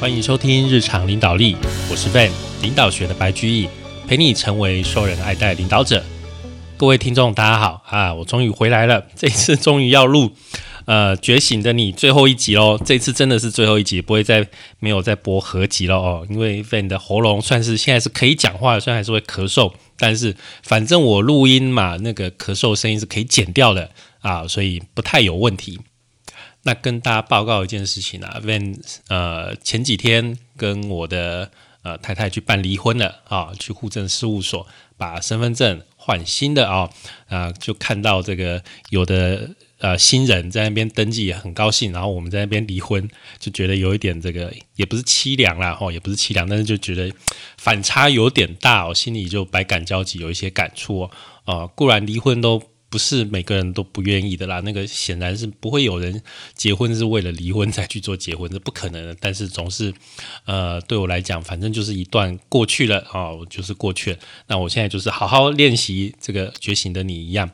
[0.00, 1.54] 欢迎收听日常领导力，
[1.90, 2.30] 我是 Van
[2.62, 3.68] 领导学的白居易，
[4.08, 6.02] 陪你成为受人爱戴领导者。
[6.78, 8.14] 各位听众，大家好啊！
[8.14, 10.32] 我终于回来了，这次终于要录
[10.86, 12.80] 呃《觉醒的你》最后一集喽。
[12.82, 16.26] 这次真的是最后一集，不会再没有再播合集了哦。
[16.30, 23.90] 因为 Van 的喉咙算是现在是可以讲话，虽然还是会咳嗽，但是反正我录音嘛，那个咳嗽声音是可以剪掉的
[24.20, 25.78] 啊，所以不太有问题。
[26.62, 28.78] 那跟大家报告一件事情啊，Van
[29.08, 31.50] 呃前几天跟我的
[31.82, 34.66] 呃太太去办离婚了啊，去户政事务所
[34.98, 36.90] 把身份证换新的啊
[37.28, 47.10] 啊，就看到这个有的呃新人在那边登记也很高兴，然后我们在那边离婚，就觉得有一点这个也不是凄凉啦哦，也不是凄凉，但是就觉得
[47.56, 51.10] 反差有点大哦，心里就百感交集，有一些感触哦
[51.44, 52.62] 啊，固然离婚都。
[52.90, 56.20] 不是每个人都不愿意的啦，那个显然是不会有人
[56.54, 59.16] 结婚是为了离婚才去做结婚，这不可能的。
[59.20, 59.94] 但是总是，
[60.44, 64.18] 呃，对我来讲，反正就是一段过去了啊，就是过去了。
[64.48, 67.48] 那我现在就是好好练习这个觉醒的你一样，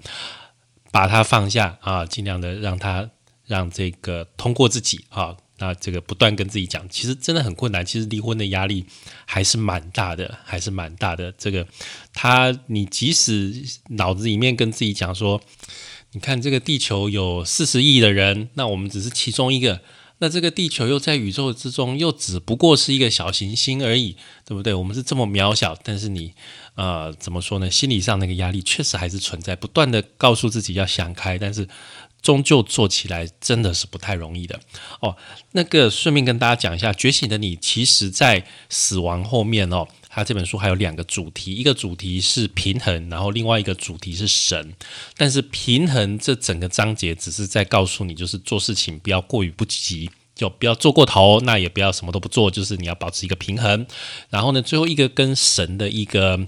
[0.91, 3.11] 把它放下啊，尽量的让它
[3.45, 5.37] 让这个通过自己啊。
[5.59, 7.85] 那这个不断跟自己讲，其实真的很困难。
[7.85, 8.85] 其实离婚的压力
[9.25, 11.33] 还是蛮大的，还是蛮大的。
[11.39, 11.67] 这个
[12.13, 15.41] 他，你即使脑子里面跟自己讲说，
[16.13, 19.81] 你看这个地球有四十亿的人，那我们只是其中一个。
[20.19, 24.73] 那这个地球又在宇宙之中，又只不过是一个小行星而已，对不对？
[24.73, 26.33] 我们是这么渺小，但是你
[26.75, 27.71] 呃，怎么说呢？
[27.71, 31.67] 心理上那个压力确实还是存在，不断的告诉自己要想开，但是。
[32.27, 34.59] 终究做起来真的是不太容易的
[34.99, 35.15] 哦。
[35.53, 44.75] 那个顺便跟大家讲一下，《觉醒的你》其实在死亡后面哦，它这本书还有两个主题，一个主题是平衡，然后另外一个主题是神。
[45.17, 53.87] 但是平衡这整个章节只是在告诉你，就是做事情不要过于不急，就不要做过头，那也不要什么都不做，就是你要保持一个平衡。
[54.31, 56.41] 然后呢，最后一个跟神的一个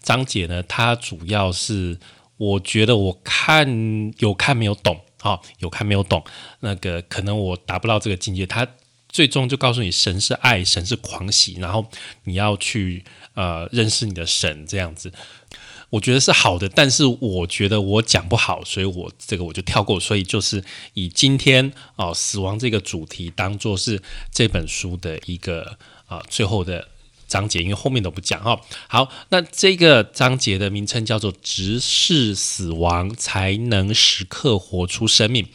[0.00, 1.98] 章节呢，它主要是
[2.38, 5.02] 我觉得我看有看没有懂。
[5.26, 6.24] 好，有看没有懂？
[6.60, 8.46] 那个可能我达不到这个境界。
[8.46, 8.64] 他
[9.08, 11.84] 最终就告诉你，神是爱，神是狂喜，然后
[12.22, 13.04] 你要去
[13.34, 15.12] 呃认识你的神，这样子，
[15.90, 16.68] 我觉得是好的。
[16.68, 19.98] 但是我觉得我讲不好，所以我这个我就跳过。
[19.98, 20.62] 所以就是
[20.94, 24.00] 以今天啊死亡这个主题当做是
[24.30, 25.76] 这本书的一个
[26.06, 26.88] 啊最后的。
[27.26, 28.60] 章节，因为后面都不讲哈。
[28.88, 35.48] 好，那这个章节的名称叫做“直视死亡，才能时刻活出生命”。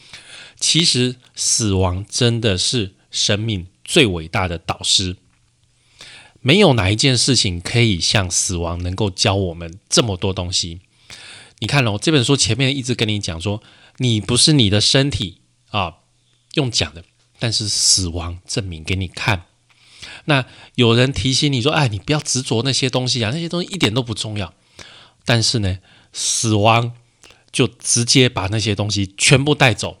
[0.60, 5.16] 其实，死亡真的是生命最伟大的导师。
[6.40, 10.80] 没有哪一件事情可以像死亡能够教我们这么多东西。
[11.60, 13.62] 你看哦，这本书前面一直跟你讲说，
[13.98, 15.98] 你不是你的身体啊，
[16.54, 17.04] 用讲的，
[17.38, 19.46] 但是死亡证明给你看。
[20.24, 20.44] 那
[20.76, 24.54] 有人提醒你说：“哎，你不要执着那些东西啊，那些东西一点都不重要。”
[25.24, 25.78] 但是呢，
[26.12, 26.92] 死亡
[27.50, 29.98] 就直接把那些东西全部带走。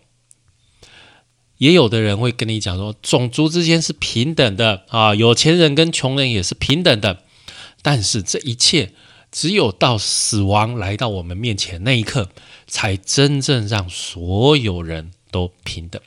[1.58, 7.22] 也有的人会跟你讲说，种族之间是平等的啊，有钱人跟穷人也是平等的。
[7.82, 8.92] 但是这一切
[9.30, 12.30] 只有到死亡来到我们面前那一刻，
[12.66, 16.00] 才真正让所有人都平等。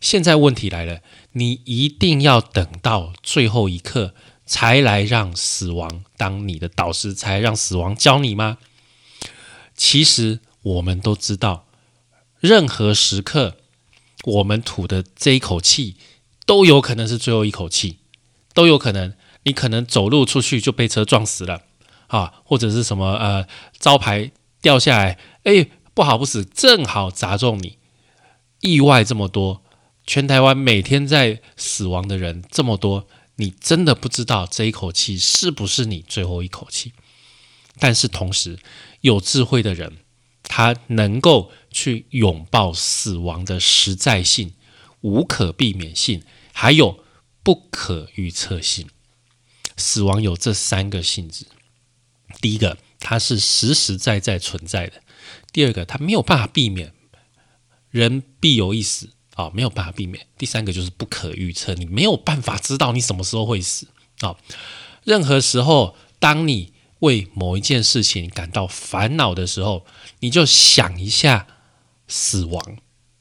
[0.00, 1.00] 现在问题来了。
[1.38, 4.14] 你一定要等到最后一刻
[4.46, 8.56] 才来让死亡当你的导师，才让死亡教你吗？
[9.76, 11.66] 其实我们都知道，
[12.40, 13.58] 任何时刻
[14.24, 15.96] 我们吐的这一口气
[16.46, 17.98] 都有可能是最后一口气，
[18.54, 19.12] 都有可能。
[19.42, 21.62] 你可能走路出去就被车撞死了
[22.06, 23.46] 啊，或者是什么呃
[23.78, 24.32] 招牌
[24.62, 27.78] 掉下来，哎，不好不死，正好砸中你，
[28.60, 29.62] 意外这么多。
[30.06, 36.92] 全台湾每天在死亡的人这么多，你真的不知道这一口气是不是你最后一口气。
[37.78, 38.58] 但是同时，
[39.00, 39.98] 有智慧的人，
[40.44, 44.54] 他能够去拥抱死亡的实在性、
[45.00, 47.04] 无可避免性，还有
[47.42, 48.88] 不可预测性。
[49.76, 51.46] 死亡有这三个性质：
[52.40, 55.00] 第一个，它是实实在在存在的；
[55.52, 56.94] 第二个，它没有办法避免，
[57.90, 59.10] 人必有一死。
[59.36, 60.26] 啊，没有办法避免。
[60.36, 63.86] 第三个就是不可预测，你没有办法知道你什么时候会死
[64.20, 64.34] 啊。
[65.04, 69.86] 任何时候，当你为某一件事情感到烦恼的时候，
[70.20, 71.46] 你就想一下
[72.08, 72.78] 死亡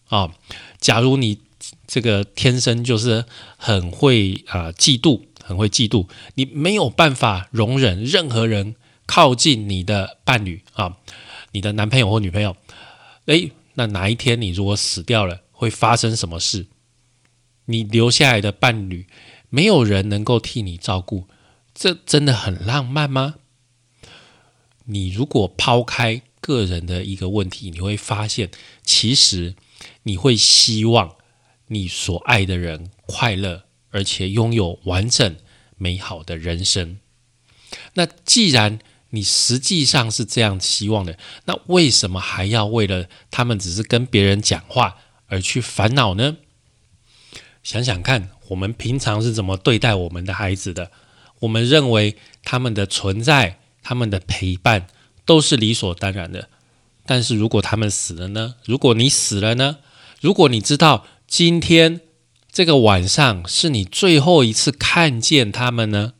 [0.08, 0.32] 啊。
[0.80, 1.42] 假如你
[1.86, 3.26] 这个天生就是
[3.58, 8.76] 很会啊嫉妒，很会嫉妒，你没有办法容忍任何人
[9.06, 10.98] 靠近你的伴侣啊，
[11.52, 12.56] 你的男朋友或女朋友。
[13.26, 15.42] 诶，那哪一天你如果死掉了？
[15.56, 16.68] 会发生什么事？
[17.66, 19.07] 你留下来的伴侣
[19.50, 21.28] 没有人能够替你照顾，
[21.74, 23.36] 这真的很浪漫吗？
[24.86, 28.52] 你如果抛开个人的一个问题，你会发现，
[28.84, 29.56] 其实
[30.04, 31.16] 你会希望
[31.69, 35.36] 你所爱的人快乐，而且拥有完整
[35.78, 37.00] 美好的人生。
[37.96, 38.78] 那既然
[39.10, 46.38] 你实际上是这样希望的，那为什么还要为了他们只是跟别人讲话而去烦恼呢？
[47.63, 50.92] 想想看，我们平常是怎么对待我们的孩子的？
[51.39, 54.88] 我们认为他们的存在、他们的陪伴
[55.25, 56.50] 都是理所当然的。
[57.06, 58.56] 但是如果他们死了呢？
[58.66, 59.77] 如果你死了呢？
[60.22, 62.01] 如果你知道今天
[62.51, 66.13] 这个晚上是你最后一次看见他们呢？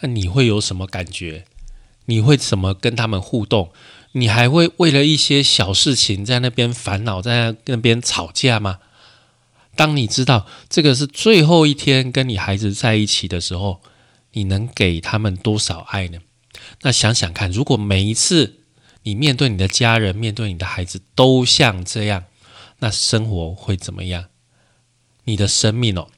[0.00, 1.46] 那你会有什么感觉？
[2.06, 3.72] 你会怎么跟他们互动？
[4.16, 8.80] 你还会为了一些小事情在那边烦恼，在那边吵架吗？
[9.76, 13.80] 当你知道这个是最后一天跟你孩子在一起的时候，
[14.32, 16.18] 你能给他们多少爱呢？
[16.82, 18.60] 那想想看，如果每一次
[19.02, 22.24] 你面对你的家人、面对你的孩子都像这样，
[22.78, 24.26] 那生活会怎么样？
[25.24, 26.08] 你的生命哦，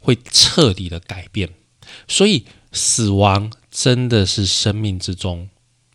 [0.00, 1.50] 会彻底的改变。
[2.06, 2.46] 所以。
[2.76, 5.48] 死亡真的是生命之中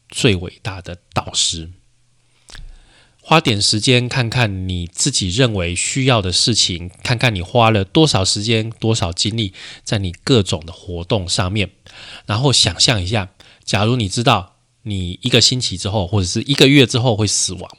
[0.09, 1.71] 最伟大的导师。
[3.21, 9.53] 花点时间看看你自己认为需要的事情，看看你花了多少时间、多少精力
[9.83, 11.69] 在你各种的活动上面，
[12.25, 13.29] 然后想象一下，
[13.63, 17.77] 假如你知道你一个星期之后或者是一个月之后会死亡，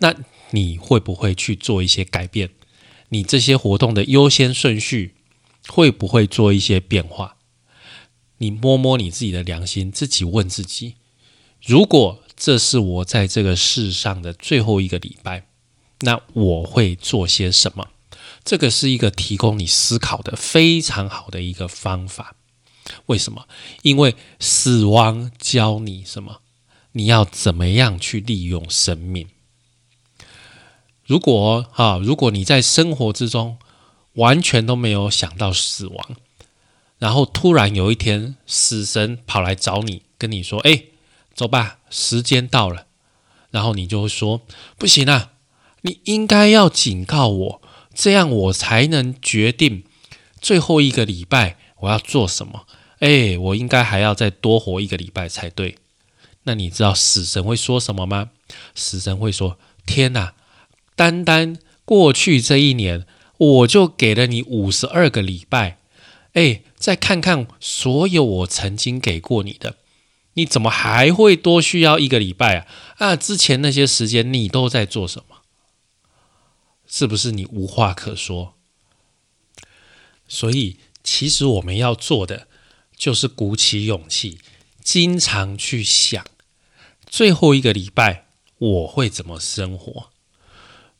[0.00, 0.14] 那
[0.50, 2.50] 你会不会去做一些改变？
[3.08, 5.14] 你这些活动的优先顺序
[5.68, 7.36] 会不会做一些变化？
[8.38, 10.96] 你摸摸你自己的良心，自己问自己：
[11.64, 15.46] 如果这是我在这个世上的最后一个礼拜，
[16.00, 17.88] 那我会做些什么？
[18.44, 22.34] 这个是一个提供你思考的非常好的一个方法。
[23.06, 23.46] 为什么？
[23.82, 26.40] 因为死亡教你什么？
[26.92, 29.28] 你要怎么样去利用生命？
[31.04, 33.58] 如果啊，如果你在生活之中
[34.14, 36.16] 完全都没有想到死亡。
[36.98, 40.84] 然后突然有一天，死神跑来找你，跟你说：“哎，
[41.34, 42.86] 走吧，时间到了。”
[43.50, 44.42] 然后你就会说
[44.78, 45.32] ：“不行啊，
[45.82, 47.62] 你应该要警告我，
[47.94, 49.84] 这样我才能决定
[50.40, 52.66] 最后一个礼拜我要做什么。
[53.00, 55.76] 哎，我应该还要再多活一个礼拜才对。”
[56.44, 58.30] 那你知道死神会说什么吗？
[58.74, 60.34] 死神会说：“天哪，
[60.96, 63.06] 单单过去这一年，
[63.36, 65.78] 我就给了你五十二个礼拜。”
[66.34, 69.76] 哎，再看看所有我曾经给过你的，
[70.34, 72.66] 你怎么还会多需要一个礼拜啊？
[72.98, 75.42] 啊，之前那些时间你都在做什么？
[76.86, 78.54] 是不是你无话可说？
[80.28, 82.48] 所以，其实我们要做的
[82.96, 84.38] 就是鼓起勇气，
[84.82, 86.24] 经常去想
[87.06, 88.26] 最后一个礼拜
[88.58, 90.10] 我会怎么生活。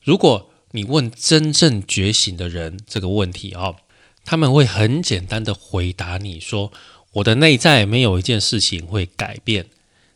[0.02, 3.76] 如果你问真正觉醒的人这个问题哦。
[4.24, 6.72] 他们会很简单的回答你说
[7.12, 9.66] ：“我的内在没有一件事情会改变，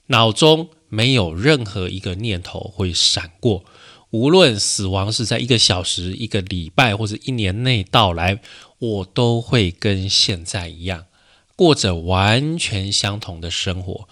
[0.06, 3.64] 脑中没有任何一个念头会闪过。
[4.10, 8.41] 无论死亡是在一个小时、一个礼拜或者一年内到来，
[8.79, 11.06] 我都会跟现在一样，
[11.55, 14.08] 过着完全相同的生活。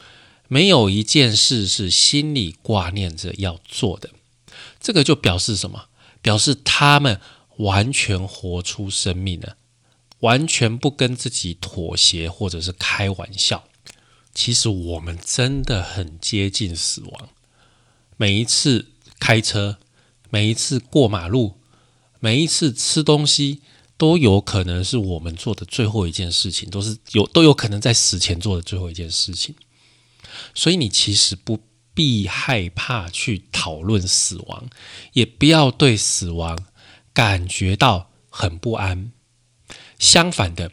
[0.48, 4.10] 没有一件事是心里挂念着要做的。
[4.78, 5.86] 这个就表示什么？
[6.20, 7.18] 表示他们
[7.56, 9.56] 完全活出生命了。”
[10.24, 13.64] 完全不跟自己妥协，或者是开玩笑。
[14.34, 17.28] 其实我们真的很接近死亡。
[18.16, 18.86] 每一次
[19.20, 19.78] 开车，
[20.30, 21.60] 每一次过马路，
[22.20, 23.60] 每一次吃东西，
[23.98, 29.54] 都有可能是我们做的最后一件事情，都是有都有可能在死前做的最后一件事情。
[30.54, 31.60] 所以你其实不
[31.92, 34.68] 必害怕去讨论死亡，
[35.12, 36.58] 也不要对死亡
[37.12, 39.12] 感觉到很不安。
[39.98, 40.72] 相反的，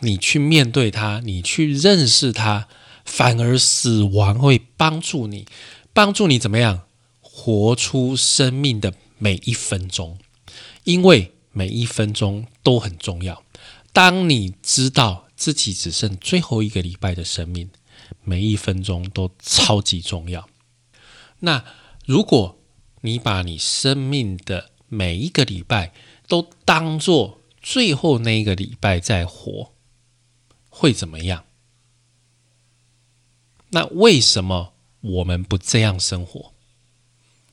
[0.00, 2.68] 你去面对它，你去认识它，
[3.04, 5.46] 反而死亡会帮助你，
[5.92, 6.82] 帮助你怎么样
[7.20, 10.18] 活出生命的每一分钟，
[10.84, 13.44] 因为每一分钟都很重要。
[13.92, 17.70] 当你知道自己只剩最后一个礼拜的生命，
[18.24, 20.48] 每一分钟都超级重要。
[21.40, 21.64] 那
[22.06, 22.58] 如果
[23.02, 25.92] 你把你生命的每一个礼拜
[26.28, 29.72] 都当做最后那一个礼拜再活
[30.68, 31.44] 会怎么样？
[33.70, 36.52] 那为什么我们不这样生活？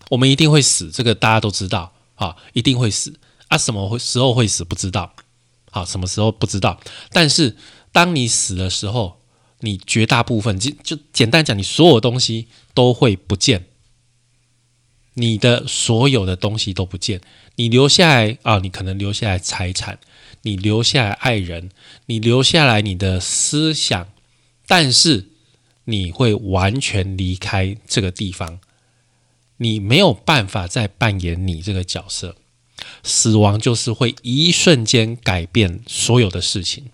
[0.10, 3.58] 我们一定会死，这个大家都知道啊，一定会死啊。
[3.58, 5.16] 什么时候会死不知道
[5.72, 6.82] 好，什么时候不知道。
[7.12, 7.56] 但是
[7.92, 9.22] 当你死的时候，
[9.60, 13.69] 你绝大部分就就简单讲，你所有东西都会不见，
[15.20, 17.20] 你的所有的东西都不见，
[17.56, 20.00] 你留下来啊，你可能留下来财产，
[20.44, 21.70] 你留下来爱人，
[22.06, 24.08] 你留下来你的思想，
[24.66, 25.28] 但是
[25.84, 28.60] 你会完全离开这个地方。
[29.58, 32.38] 你没有办法再扮演你这个角色，
[33.04, 36.92] 死亡就是会一瞬间改变所有的事情，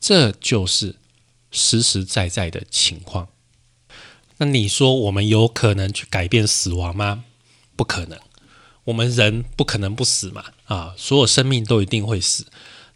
[0.00, 0.96] 这就是
[1.50, 3.28] 实实在在的情况。
[4.38, 7.24] 那你说我们有可能去改变死亡吗？
[7.76, 8.18] 不可能，
[8.84, 10.44] 我们人不可能不死嘛！
[10.64, 12.46] 啊，所有生命都一定会死。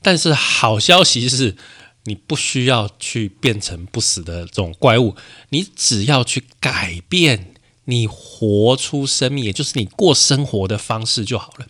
[0.02, 1.57] 但是好消息是，
[2.04, 5.16] 你不需要去变成不死的这种怪物，
[5.50, 7.54] 你只要去改变。
[7.90, 11.66] 你活出生命，也就是你过生活的方式就好了。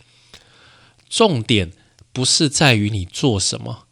[1.09, 1.71] 重点
[2.13, 3.85] 不是在于你做什么，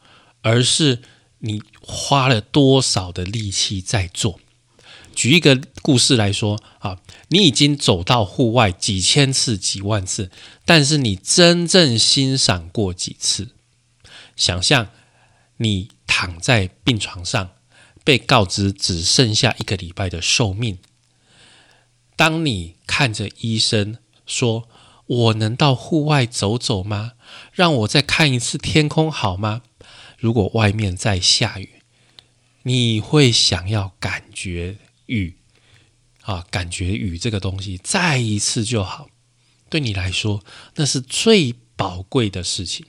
[0.42, 1.02] 而是
[1.38, 4.40] 你花了多少的力气在做。
[5.16, 10.30] 举一个故事来说啊，你已经走到户外几千次、几万次，
[10.66, 13.48] 但是你真正欣赏过几次？
[14.36, 14.88] 想象
[15.56, 17.52] 你躺在病床上，
[18.04, 20.78] 被告知只剩下一个礼拜的寿命。
[22.14, 23.96] 当你看着医生
[24.26, 24.68] 说
[25.06, 27.12] ：“我能到户外走走吗？
[27.52, 29.62] 让我再看一次天空好吗？”
[30.18, 31.82] 如果外面在下雨，
[32.64, 35.36] 你会想要感觉雨
[36.22, 36.46] 啊？
[36.50, 39.08] 感觉雨这个东西再一次就好。
[39.68, 40.44] 对你来说，
[40.76, 42.86] 那是最宝贵的事情。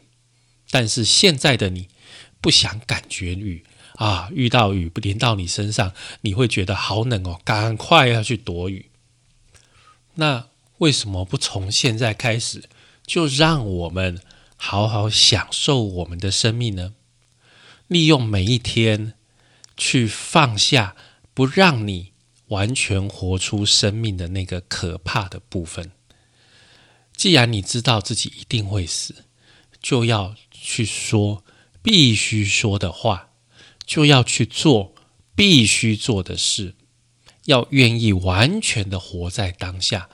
[0.69, 1.87] 但是现在的你
[2.41, 3.63] 不想感觉雨
[3.95, 4.29] 啊！
[4.33, 8.91] 遇到雨不淋到你身上，你会觉得好冷哦，赶快要去躲雨。
[10.15, 10.47] 那
[10.79, 12.69] 为什么不从现在开始，
[13.05, 14.21] 就让我们
[14.55, 16.93] 好好享受我们的生命呢？
[17.87, 19.13] 利用每一天
[19.75, 20.95] 去放下，
[21.37, 22.13] 不让你
[22.47, 25.91] 完全活出生命的那个可怕的部分。
[27.15, 29.23] 既然你知道自己一定会死，
[29.79, 31.43] 就要去说
[31.83, 33.29] 必须说的话，
[33.85, 34.95] 就要去做
[35.35, 36.73] 必须做的事。
[37.45, 40.09] 要愿意完全的活在当下，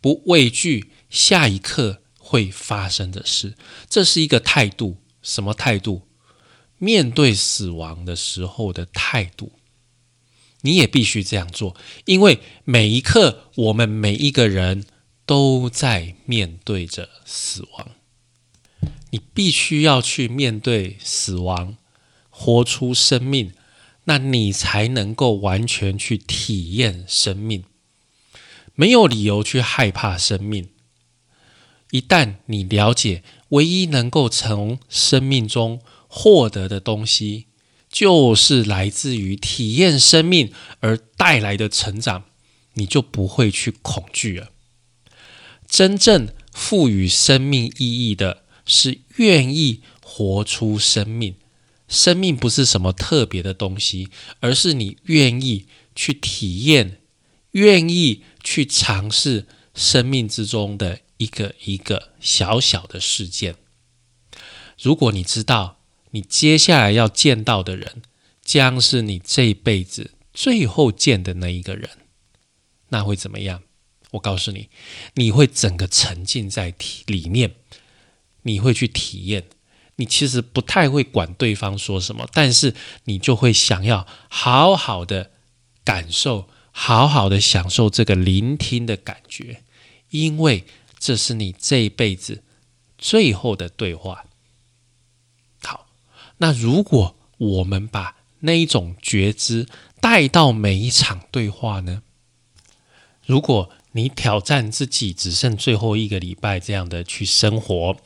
[0.00, 3.58] 不畏惧下一刻会发生的事，
[3.90, 4.96] 这是一个态度。
[5.20, 6.08] 什么态度？
[6.78, 9.52] 面对死亡的时候的态度。
[10.62, 14.84] 你也必须这样做，因为每一刻，我们每一个人
[15.24, 17.88] 都在面对着死亡。
[19.10, 21.76] 你必须要去面对死亡，
[22.28, 23.52] 活出生命。
[24.04, 27.64] 那你才能够完全去体验生命，
[28.74, 30.70] 没有理由去害怕生命。
[31.90, 37.46] 一旦你了解，唯一能够从生命中获得的东西，
[37.90, 42.24] 就是来自于体验生命而带来的成长，
[42.74, 44.52] 你就不会去恐惧了。
[45.68, 51.34] 真正赋予生命意义的，是愿意活出生命。
[51.88, 55.66] 生命不是什么特别的东西，而是你愿意
[55.96, 57.00] 去体验、
[57.52, 63.56] 愿意去尝试生命之中的一个一个小小的事件。
[64.80, 65.79] 如果你知道
[66.10, 68.02] 你接下来要见到的人
[68.42, 71.90] 将是你这一辈子最后见的那一个人，
[72.88, 73.62] 那会怎么样？
[74.12, 74.68] 我告诉你，
[75.14, 77.54] 你会整个沉浸在体里面，
[78.42, 79.44] 你会去体验。
[79.96, 82.74] 你其实不太会管对方说什么，但是
[83.04, 85.30] 你就会想要好好的
[85.84, 89.62] 感受，好好的享受这个聆听的感觉，
[90.08, 90.64] 因为
[90.98, 92.42] 这是你这一辈子
[92.96, 94.24] 最后的对话。
[96.40, 99.66] 那如果我们把那一种觉知
[100.00, 102.02] 带到每一场对话呢？
[103.24, 107.96] 如果你挑战自己，只剩最后一个礼拜这样的去生活，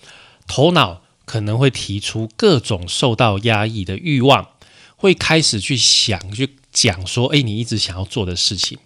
[0.47, 1.03] 头脑。
[1.27, 4.51] 可能会提出各种受到压抑的欲望，
[4.95, 8.77] 会开始去想、去讲说：“哎，你一直想要做的事情，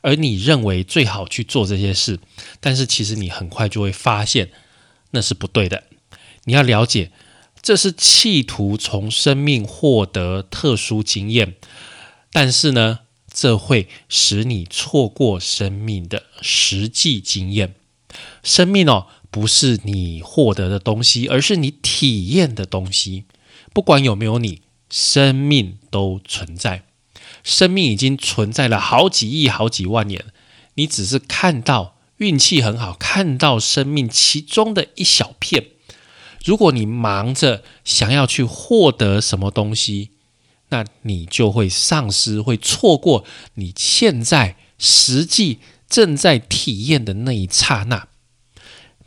[0.00, 2.18] 而你认为最好去做这些事，
[2.58, 4.50] 但是其实你很快就会发现
[5.12, 5.84] 那是不对的。
[6.46, 7.12] 你要了解，
[7.64, 11.54] 这是企图从生命获得特殊经验，
[12.30, 13.00] 但是呢，
[13.32, 17.74] 这会使你错过生命的实际经验。
[18.44, 23.24] 生命哦。”不是你获得的东西，而是你体验的东西。
[23.72, 26.84] 不管有没有你，生命都存在。
[27.42, 30.26] 生命已经存在了好几亿、好几万年。
[30.74, 35.70] 你只是看到运气很好，看到生命其中的一小片。
[36.44, 40.10] 如果你忙着想要去获得什么东西，
[40.68, 43.24] 那你就会丧失，会错过
[43.54, 48.08] 你现在实际正在体验的那一刹那。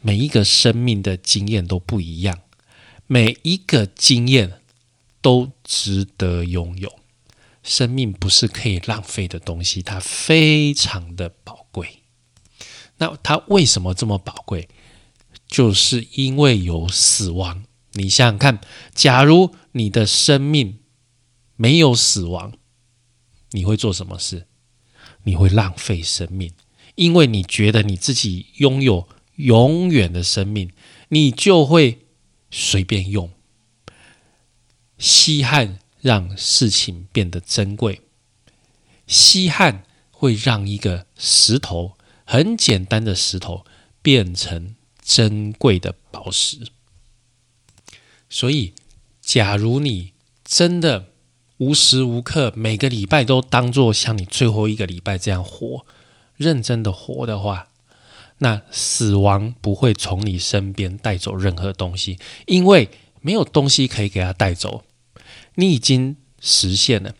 [0.01, 2.39] 每一个生命的经验都不一样，
[3.05, 4.61] 每一个经验
[5.21, 6.99] 都值得拥有。
[7.61, 11.99] 生命不是可以浪费的东西，它非常的宝贵。
[12.99, 14.69] 那它为什么这么宝贵？
[15.47, 17.63] 就是因为有死亡。
[17.93, 18.61] 你想想看，
[18.93, 20.79] 假如你的生命
[21.55, 22.53] 没有死亡，
[23.51, 24.47] 你会做什么事？
[25.23, 26.53] 你会浪费生命，
[26.95, 29.07] 因为你觉得你自己拥有。
[29.37, 30.71] 永远的生命，
[31.09, 32.07] 你就会
[32.49, 33.31] 随便用。
[34.97, 38.01] 稀罕让事情变得珍贵，
[39.05, 43.63] 稀罕会让一个石头很简单的石头
[44.01, 44.73] 变成
[45.07, 46.67] 珍贵的宝石。
[48.29, 48.73] 所以，
[49.21, 50.11] 假如你
[50.43, 51.07] 真的
[51.59, 55.85] 无时无刻每个礼拜都当做像你最后一个礼拜这样活，
[56.35, 57.69] 认真的活的话。
[58.39, 62.89] 那死亡不会从你身边带走任何东西，因为
[63.21, 64.83] 没有东西可以给他带走。
[65.55, 67.15] 你已经实现了，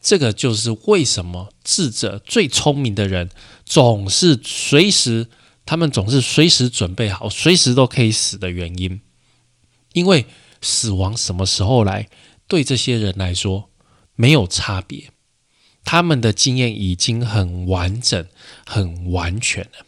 [0.00, 3.28] 这个就是为什么智者最聪明的人
[3.66, 5.28] 总是随时，
[5.70, 9.02] 他们总是随时准备好，随时都可以死的原因。
[9.92, 10.26] 因为
[10.60, 12.08] 死亡什么时候来，
[12.48, 13.70] 对这些人来说
[14.16, 15.10] 没有差别，
[15.84, 18.26] 他们的经验已经很完整、
[18.66, 19.86] 很完全了。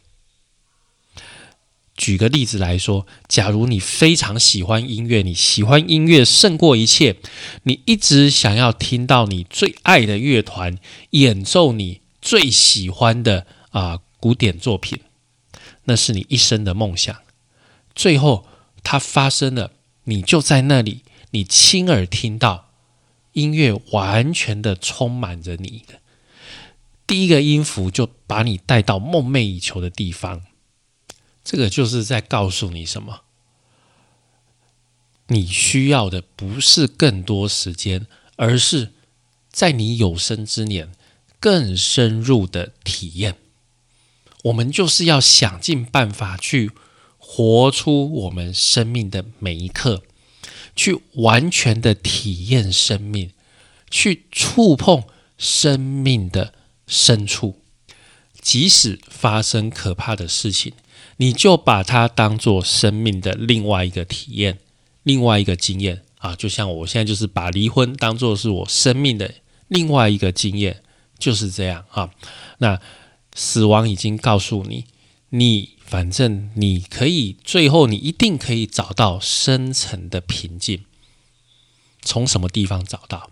[1.97, 7.17] 举个例子来说，假如你非常喜欢音乐，你喜欢音乐胜过一切，
[7.65, 10.79] 你一直想要听到你最爱的乐团
[11.11, 15.01] 演奏你最喜欢的啊古典作品，
[15.85, 17.17] 那是你一生的梦想。
[17.95, 18.47] 最后
[18.83, 19.73] 它发生了，
[20.05, 22.71] 你就在那里，你亲耳听到
[23.33, 26.01] 音乐完全的充满着你的
[27.07, 30.43] 第一个音符，就把你带到梦寐以求的地方。
[31.45, 33.23] 这个就是在告诉你什么？
[35.29, 38.93] 你需要的不是更多时间，而是
[39.51, 40.93] 在你有生之年
[41.41, 43.39] 更深入的体验。
[44.43, 46.71] 我们就是要想尽办法去
[47.19, 50.03] 活出我们生命的每一刻，
[50.75, 53.31] 去完全的体验生命，
[53.91, 55.05] 去触碰
[55.39, 56.53] 生命的
[56.87, 57.61] 深处，
[58.41, 60.73] 即使发生可怕的事情。
[61.19, 64.59] 你就把它当做生命的另外一个体验，
[65.05, 66.35] 另外一个经验啊！
[66.35, 69.33] 就像我现在就是把离婚当做是我生命的
[69.69, 70.83] 另外一个经验，
[71.19, 72.11] 就是这样啊。
[72.59, 72.81] 那
[73.35, 74.87] 死亡已经告诉你，
[75.31, 80.85] 你反正你可以，最后你一定可以找到深层的平静。
[82.03, 83.31] 从什么地方找到？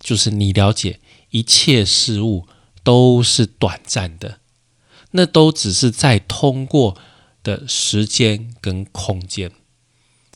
[0.00, 2.46] 就是你了解一切事物
[2.82, 4.40] 都是短暂的，
[5.12, 6.96] 那都只是在通过。
[7.42, 9.52] 的时间跟空间，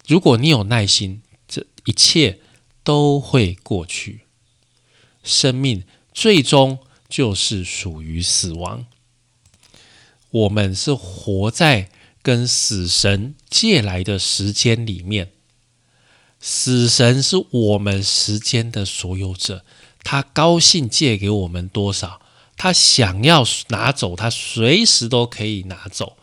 [0.06, 2.38] 如果你有耐心，这一切
[2.84, 4.20] 都会过去。
[5.24, 5.82] 生命
[6.14, 8.86] 最终就是属于死亡。
[10.30, 11.90] 我们是活在
[12.22, 15.32] 跟死神借来的时间里面，
[16.38, 19.64] 死神是我们时间的所有者，
[20.02, 22.20] 他高兴借给我们多少，
[22.56, 26.16] 他想要拿走，他随时都可以拿走。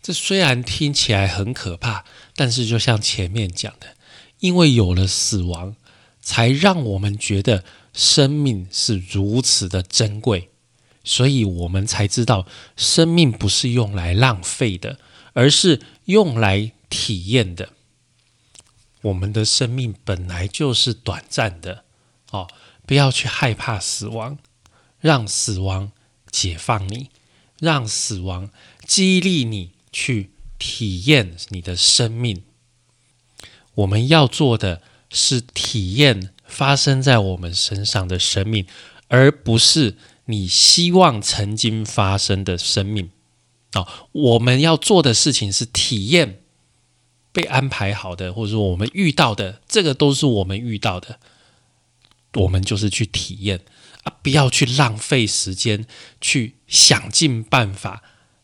[0.00, 2.04] 这虽然听起来很可怕，
[2.36, 3.96] 但是就像前面讲的，
[4.40, 5.74] 因为有了死亡，
[6.22, 10.50] 才让我们觉得生命是如此的珍贵，
[11.08, 14.98] 所以我们才知道生命不是用来浪费的，
[15.32, 17.70] 而是用来体验的。
[19.00, 21.84] 我们的生命本来就是短暂的
[22.30, 22.46] 哦，
[22.86, 24.38] 不要去害怕死亡，
[25.00, 25.90] 让死亡
[26.30, 27.08] 解放你，
[27.58, 28.50] 让死亡
[28.86, 29.72] 激励你。
[29.90, 32.44] 去体验你的生命。
[33.74, 38.66] 我们要做的是体验发生在我们身上的生命，
[39.08, 39.96] 而不是
[40.28, 43.10] 你希望曾经发生的生命。
[43.72, 46.40] 啊，我们要做的事情是体验
[47.32, 51.18] 被安排好的，或者说我们遇到的，这个都是我们遇到的。
[52.34, 53.60] 我们就是去体验
[54.04, 55.84] 啊，不要去浪费时间，
[56.20, 58.02] 去想尽办法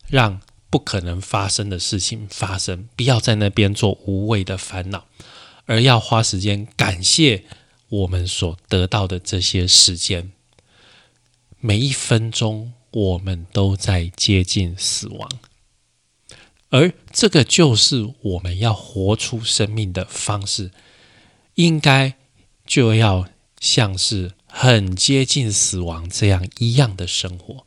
[0.09, 0.40] 让。
[0.70, 5.07] 不可能发生的事情发生，不要在那边做无谓的烦恼，
[5.66, 7.44] 而要花时间感谢
[7.88, 10.33] 我们所得到的这些时间。
[11.66, 15.31] 每一分钟，我们都在接近死亡，
[16.68, 20.72] 而这个就是我们要活出生命的方式，
[21.55, 22.18] 应该
[22.66, 27.66] 就要像是很接近死亡这样一样的生活，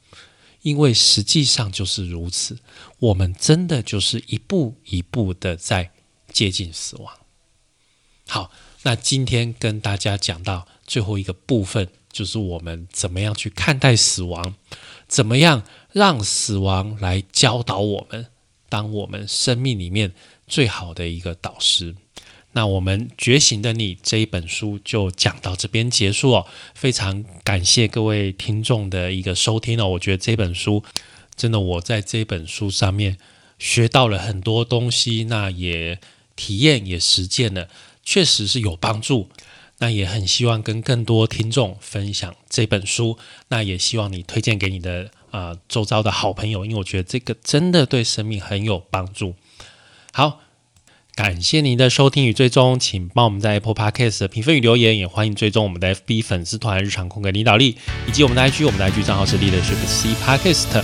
[0.61, 2.59] 因为实际上就是如此，
[2.99, 5.89] 我们真的就是一步一步的在
[6.31, 7.11] 接近死亡。
[8.27, 8.51] 好，
[8.83, 14.55] 那今天跟大家讲到最后一个部分，就是我们怎么样去看待死亡，
[15.07, 18.25] 怎么样让死亡来教导我们。
[18.69, 20.13] 当我们生命里面
[20.47, 21.93] 最好的一个导师，
[22.53, 26.47] 那我们《觉醒的你》这一本书就讲到这边结束哦。
[26.73, 29.89] 非常感谢各位听众的一个收听哦。
[29.89, 30.83] 我觉得这本书
[31.35, 33.19] 真的，我在这本书上面
[33.59, 35.99] 学到了很多东西，那也
[36.35, 37.69] 体验也实践了，
[38.03, 39.29] 确实是有帮助。
[39.79, 43.17] 那也很希望跟更多听众分享这本书，
[43.49, 45.11] 那也希望你推荐给你的。
[45.29, 49.35] 啊，周遭的好朋友，因为我觉得这个真的对生命很有帮助。
[50.13, 50.39] 好，
[51.13, 57.75] 感谢您的收听与追踪，请帮我们在 Apple Podcast 评分与留言，也欢迎追踪我们的 FB 粉丝团“日常空格领导力”，
[58.07, 60.81] 以及我们的 IG，我们的 IG 账号是 Leadership C Podcast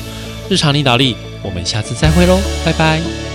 [0.49, 1.15] 日常领导力。
[1.41, 3.32] 我们下次再会喽，拜拜。